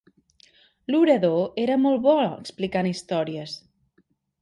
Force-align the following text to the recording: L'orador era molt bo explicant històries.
L'orador 0.95 1.61
era 1.65 1.77
molt 1.85 2.03
bo 2.09 2.17
explicant 2.33 2.93
històries. 2.93 3.59